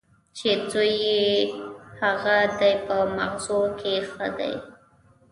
[0.37, 1.17] چې زوی یې
[2.01, 4.53] هغه دی په مغزو کې ښه دی.